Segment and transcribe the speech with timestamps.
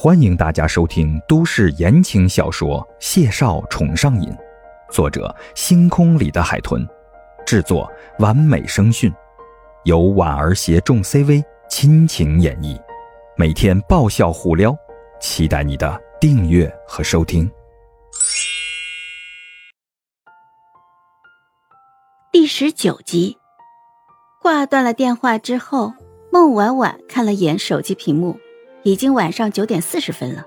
[0.00, 4.30] 欢迎大家收听都市言情小说《谢少宠上瘾》，
[4.92, 6.86] 作者：星空里的海豚，
[7.44, 9.12] 制作：完美声讯，
[9.82, 12.80] 由婉儿携众 CV 亲情演绎，
[13.36, 14.72] 每天爆笑互撩，
[15.20, 17.50] 期待你的订阅和收听。
[22.30, 23.36] 第十九集，
[24.40, 25.92] 挂断了电话之后，
[26.30, 28.38] 孟婉婉看了眼手机屏幕。
[28.82, 30.46] 已经晚上九点四十分了，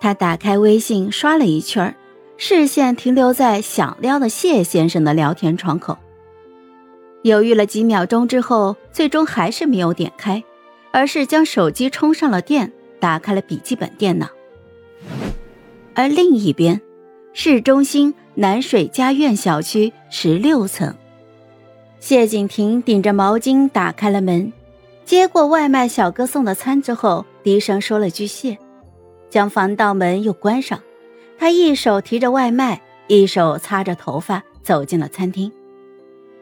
[0.00, 1.94] 他打开微信刷了一圈，
[2.36, 5.98] 视线停留在想撩的谢先生的聊天窗口。
[7.22, 10.42] 犹豫了几秒钟之后，最终还是没有点开，
[10.92, 12.70] 而是将手机充上了电，
[13.00, 14.28] 打开了笔记本电脑。
[15.94, 16.80] 而另一边，
[17.32, 20.94] 市中心南水家苑小区十六层，
[21.98, 24.52] 谢景亭顶着毛巾打开了门。
[25.04, 28.58] 接过外卖小哥送的餐之后，低声说了句谢，
[29.28, 30.80] 将防盗门又关上。
[31.38, 35.52] 他一手提着外卖，一手擦着头发，走进了餐厅。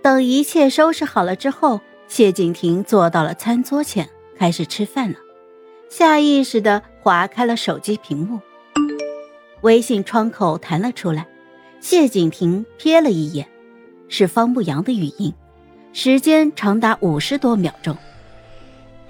[0.00, 5.18] 等一切收拾好了之后，谢景亭坐到了餐桌前，开始吃饭了。
[5.88, 8.40] 下意识地划开了手机屏幕，
[9.62, 11.26] 微信窗口弹了出来。
[11.80, 13.48] 谢景亭瞥了一眼，
[14.08, 15.34] 是方慕阳的语音，
[15.92, 17.96] 时间长达五十多秒钟。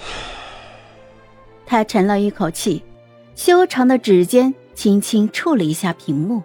[1.66, 2.82] 他沉了一口气，
[3.34, 6.42] 修长的指尖轻轻触了一下屏幕，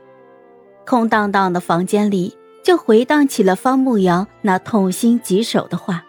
[0.85, 6.03] 空荡荡的房间里就回荡起了方牧阳那痛心疾首的话：“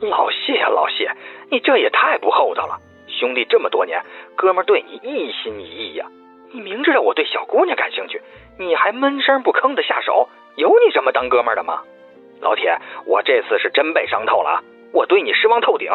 [0.00, 1.10] 老谢呀，老谢，
[1.50, 2.78] 你这也太不厚道了！
[3.06, 4.02] 兄弟这么多年，
[4.34, 6.06] 哥们对你一心一意呀，
[6.52, 8.20] 你明知道我对小姑娘感兴趣，
[8.58, 11.82] 你还闷声不吭的下手，有你这么当哥们的吗？
[12.40, 15.90] 老铁，我这次是真被伤透了，我对你失望透顶。”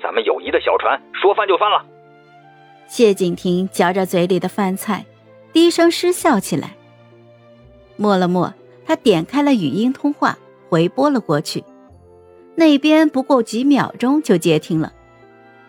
[0.00, 1.84] 咱们友谊的小船说翻就翻了。
[2.86, 5.04] 谢景亭嚼着嘴里的饭菜，
[5.52, 6.76] 低声失笑起来。
[7.96, 8.52] 默了默，
[8.84, 10.38] 他点开了语音通话，
[10.68, 11.64] 回拨了过去。
[12.54, 14.92] 那边不过几秒钟就接听了，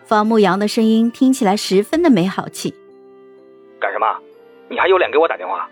[0.04, 2.74] 方牧阳的声音听起来十分的没好气。
[3.80, 4.06] 干什么？
[4.68, 5.68] 你还有脸给我打电话？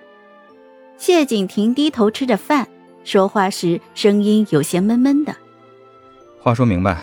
[0.97, 2.67] 谢景亭低头吃着饭，
[3.05, 5.35] 说话时声音有些闷闷的。
[6.41, 6.97] 话说明白。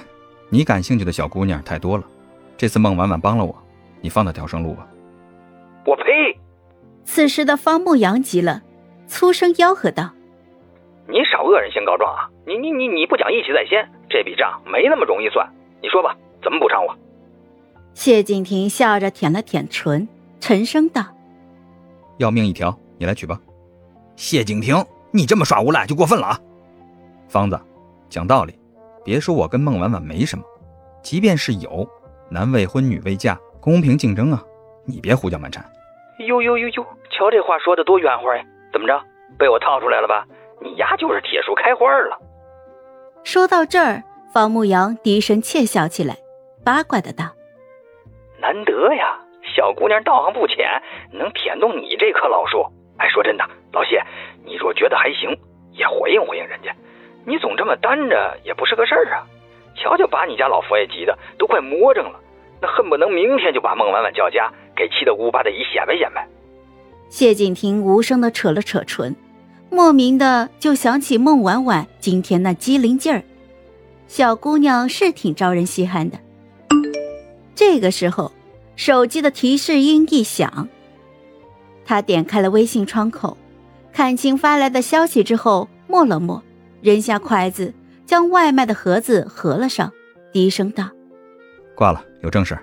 [0.50, 2.04] 你感兴趣的小姑娘太多了，
[2.58, 3.56] 这次孟婉婉帮了我，
[4.02, 4.88] 你放她条生路吧。
[5.86, 6.04] 我呸！
[7.06, 8.62] 此时的方牧阳急了，
[9.08, 10.12] 粗声吆喝道
[11.08, 12.30] ：“你少恶人先告状啊！
[12.46, 15.48] 你你你你不讲义气在先，这笔账没那么容易算。
[15.82, 16.96] 你说吧，怎么补偿我？”
[17.94, 20.08] 谢景亭笑着舔了舔唇，
[20.40, 21.04] 沉声道
[22.18, 23.40] ：“要命一条，你来取吧。”
[24.16, 24.76] 谢景亭，
[25.12, 26.40] 你这么耍无赖就过分了啊！
[27.28, 27.60] 方子，
[28.10, 28.54] 讲道理。
[29.04, 30.44] 别说我跟孟婉婉没什么，
[31.02, 31.88] 即便是有，
[32.30, 34.44] 男未婚女未嫁，公平竞争啊！
[34.86, 35.64] 你别胡搅蛮缠。
[36.20, 38.44] 呦呦呦呦，瞧这话说的多圆滑呀！
[38.74, 39.02] 怎么着，
[39.38, 40.26] 被我套出来了吧？
[40.62, 42.20] 你丫就是铁树开花了。
[43.24, 46.18] 说到这儿，方牧阳低声窃笑起来，
[46.66, 47.26] 八卦的道
[48.42, 49.20] ：“难得呀，
[49.56, 50.68] 小姑娘道行不浅，
[51.14, 52.66] 能舔动你这棵老树。
[52.98, 54.04] 哎，说真的，老谢，
[54.44, 55.30] 你若觉得还行，
[55.72, 56.76] 也回应回应人家。”
[57.25, 59.28] 你总这么单着也不是个事儿啊！
[59.75, 62.19] 瞧瞧，把你家老佛爷急的都快魔怔了，
[62.62, 66.28] 那恨不能明天就把孟婉婉叫家，给七大姑八大姨显摆显摆。
[67.09, 69.16] 谢景亭无声的扯了扯唇，
[69.69, 73.24] 莫名的就想起孟婉婉今天那机灵劲儿，
[74.07, 76.18] 小姑娘是挺招人稀罕的。
[77.56, 78.31] 这个时候，
[78.75, 80.68] 手机的提示音一响，
[81.86, 83.38] 他点开了微信窗口，
[83.94, 86.41] 看清发来的消息之后，默了默。
[86.82, 87.74] 扔下筷子，
[88.06, 89.92] 将外卖的盒子合了上，
[90.32, 90.90] 低声道
[91.76, 92.58] ：“挂了，有正事。”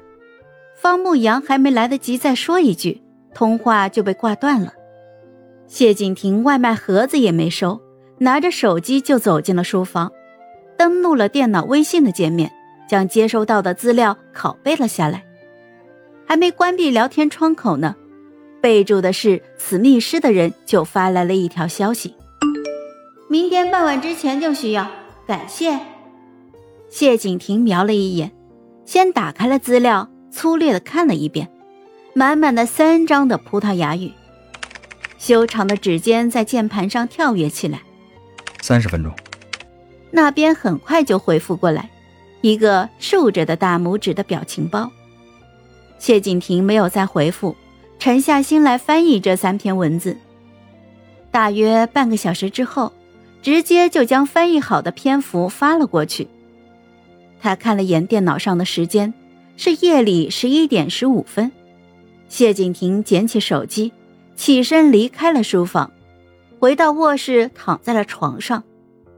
[0.76, 3.02] 方牧阳还没来得及再说一句，
[3.34, 4.72] 通话就被挂断了。
[5.66, 7.80] 谢景亭外卖盒子也没收，
[8.18, 10.12] 拿着手机就走进了书房，
[10.76, 12.52] 登录了电脑微信的界面，
[12.88, 15.24] 将接收到的资料拷贝了下来。
[16.26, 17.96] 还没关闭聊天窗口呢，
[18.60, 22.14] 备注的是此密室的人就发来了一条消息。
[23.28, 24.88] 明天傍晚之前就需要，
[25.26, 25.80] 感谢。
[26.88, 28.30] 谢景亭瞄了一眼，
[28.84, 31.50] 先打开了资料，粗略的看了一遍，
[32.14, 34.12] 满满的三张的葡萄牙语。
[35.18, 37.82] 修长的指尖在键盘上跳跃起来。
[38.62, 39.12] 三十分钟。
[40.12, 41.90] 那边很快就回复过来，
[42.42, 44.88] 一个竖着的大拇指的表情包。
[45.98, 47.56] 谢景亭没有再回复，
[47.98, 50.16] 沉下心来翻译这三篇文字。
[51.32, 52.92] 大约半个小时之后。
[53.46, 56.26] 直接就将翻译好的篇幅发了过去。
[57.38, 59.14] 他看了眼电脑上的时间，
[59.56, 61.52] 是夜里十一点十五分，
[62.28, 63.92] 谢景亭捡起手机，
[64.34, 65.92] 起身离开了书房，
[66.58, 68.64] 回到卧室，躺在了床上，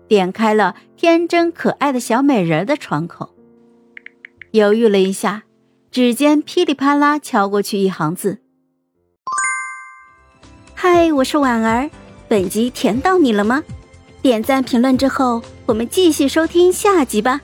[0.06, 3.30] 点开了天真可爱的小美人的窗口。
[4.50, 5.44] 犹豫了一下，
[5.90, 8.40] 指尖噼里啪啦敲过去一行字
[10.76, 11.88] ：“嗨，我是婉儿，
[12.28, 13.64] 本集甜到你了吗？
[14.28, 17.40] 点赞评论之后，我们继续收听下集吧。”